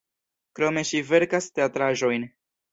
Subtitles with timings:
[0.59, 2.29] Krome ŝi verkas teatraĵojn.